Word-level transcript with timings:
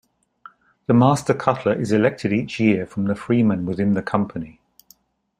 The 0.87 0.95
Master 0.95 1.35
Cutler 1.35 1.79
is 1.79 1.91
elected 1.91 2.33
each 2.33 2.59
year 2.59 2.87
from 2.87 3.05
the 3.05 3.13
freemen 3.13 3.67
within 3.67 3.93
the 3.93 4.01
company. 4.01 4.59